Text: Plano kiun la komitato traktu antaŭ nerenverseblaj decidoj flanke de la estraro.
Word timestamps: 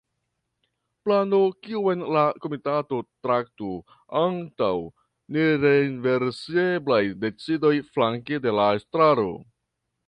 Plano 1.07 1.41
kiun 1.67 2.05
la 2.15 2.23
komitato 2.45 2.99
traktu 3.27 3.69
antaŭ 4.23 4.73
nerenverseblaj 5.37 7.03
decidoj 7.27 7.77
flanke 7.93 8.43
de 8.49 8.61
la 8.61 8.69
estraro. 8.81 9.31